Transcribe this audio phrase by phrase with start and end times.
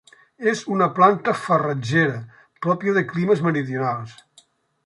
[0.51, 2.17] És una planta farratgera
[2.67, 4.21] pròpia de climes meridionals.